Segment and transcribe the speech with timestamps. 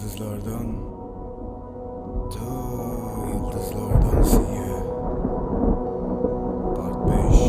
[0.00, 0.66] Yıldızlardan
[2.30, 2.44] Ta
[3.32, 4.82] yıldızlardan siye
[6.76, 7.40] Part 5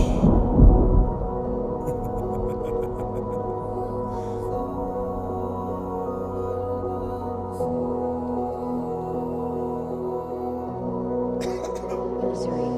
[12.24, 12.72] Nursery.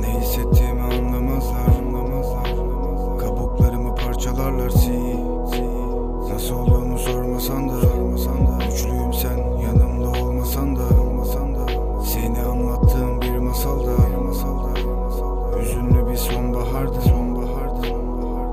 [0.00, 3.18] Ne hissettiğimi anlamazlar anlamazlar.
[3.18, 5.16] Kabuklarımı parçalarlar si
[6.36, 6.85] Nasıl olduğumu
[7.40, 11.66] sormasan da sormasan da Güçlüyüm sen yanımda olmasan da olmasan da
[12.04, 14.80] Seni anlattığım bir masalda masalda
[15.60, 17.86] Hüzünlü bir sonbahardı sonbahardı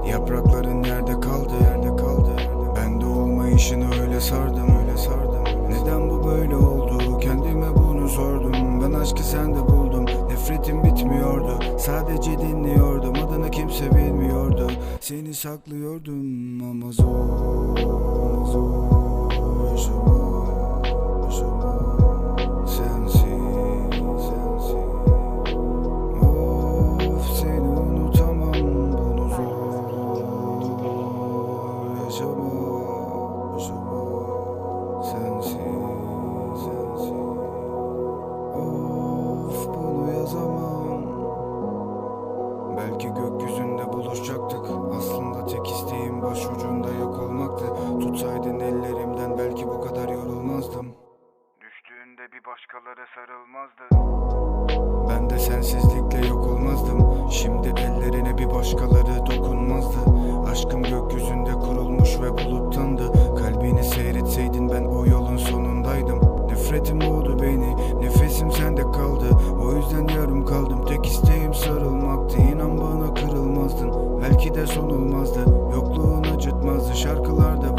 [0.09, 2.31] Yaprakların yerde kaldı yerde kaldı
[2.75, 7.19] Ben de olmayışını öyle sardım öyle sardım Neden bu böyle oldu?
[7.19, 14.71] Kendime bunu sordum Ben aşkı sende buldum nefretim bitmiyordu Sadece dinliyordum adını kimse bilmiyordu
[15.01, 17.62] Seni saklıyordum ama zor
[42.83, 44.65] Belki gökyüzünde buluşacaktık.
[44.97, 47.65] Aslında tek isteğim başucunda yok olmaktı.
[47.99, 50.87] Tutsaydın ellerimden belki bu kadar yorulmazdım.
[51.61, 53.83] Düştüğünde bir başkaları sarılmazdı.
[55.09, 57.29] Ben de sensizlikle yok olmazdım.
[57.31, 60.12] Şimdi ellerine bir başkaları dokunmazdı
[66.93, 69.25] Nefretim boğdu beni Nefesim sende kaldı.
[69.61, 72.37] O yüzden yarım kaldım Tek isteğim sarılmaktı.
[72.37, 75.39] İnan bana kırılmazdın Belki de son olmazdı.
[75.73, 77.72] Yokluğun acıtmazdı Şarkılarda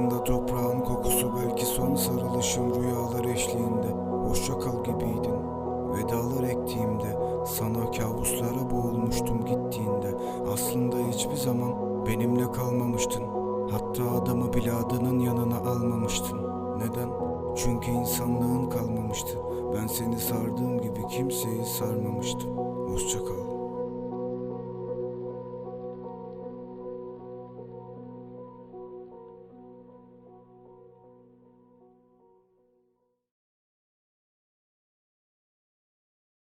[0.00, 3.86] Yakında toprağın kokusu belki son sarılışım rüyalar eşliğinde.
[4.28, 5.34] Hoşça kal gibiydin.
[5.94, 10.14] Vedalar ektiğimde sana kabuslara boğulmuştum gittiğinde.
[10.52, 11.72] Aslında hiçbir zaman
[12.06, 13.24] benimle kalmamıştın.
[13.70, 16.38] Hatta adamı bile adının yanına almamıştın.
[16.78, 17.08] Neden?
[17.56, 19.38] Çünkü insanlığın kalmamıştı.
[19.74, 22.56] Ben seni sardığım gibi kimseyi sarmamıştım.
[22.88, 23.49] Hoşça kal